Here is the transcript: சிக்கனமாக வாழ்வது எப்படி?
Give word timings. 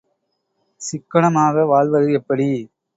சிக்கனமாக 0.81 1.65
வாழ்வது 1.65 2.09
எப்படி? 2.13 2.49